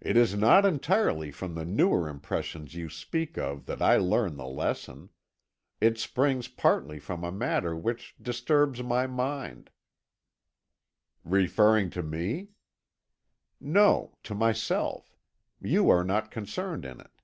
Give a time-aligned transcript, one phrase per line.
[0.00, 4.48] "It is not entirely from the newer impressions you speak of that I learn the
[4.48, 5.10] lesson.
[5.80, 9.70] It springs partly from a matter which disturbs my mind."
[11.22, 12.48] "Referring to me?"
[13.60, 15.16] "No, to myself.
[15.60, 17.22] You are not concerned in it."